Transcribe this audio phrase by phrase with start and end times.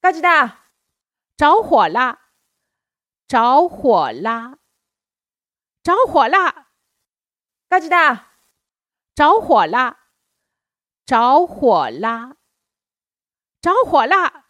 [0.00, 0.64] 高吉大，
[1.36, 2.30] 着火啦，
[3.28, 4.58] 着火啦，
[5.82, 6.72] 着火啦，
[7.68, 8.32] 高吉大，
[9.14, 10.08] 着火啦，
[11.04, 12.36] 着火啦。
[13.60, 14.49] 着火啦。